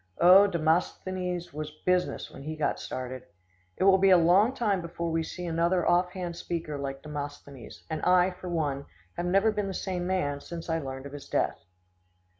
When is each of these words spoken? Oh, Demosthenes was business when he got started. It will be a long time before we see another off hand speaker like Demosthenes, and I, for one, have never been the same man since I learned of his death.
Oh, 0.17 0.47
Demosthenes 0.47 1.53
was 1.53 1.69
business 1.85 2.31
when 2.31 2.41
he 2.41 2.55
got 2.55 2.79
started. 2.79 3.21
It 3.77 3.83
will 3.83 3.99
be 3.99 4.09
a 4.09 4.17
long 4.17 4.51
time 4.55 4.81
before 4.81 5.11
we 5.11 5.21
see 5.21 5.45
another 5.45 5.87
off 5.87 6.13
hand 6.13 6.35
speaker 6.35 6.75
like 6.79 7.03
Demosthenes, 7.03 7.83
and 7.87 8.01
I, 8.01 8.31
for 8.31 8.49
one, 8.49 8.87
have 9.15 9.27
never 9.27 9.51
been 9.51 9.67
the 9.67 9.75
same 9.75 10.07
man 10.07 10.39
since 10.41 10.71
I 10.71 10.79
learned 10.79 11.05
of 11.05 11.13
his 11.13 11.29
death. 11.29 11.59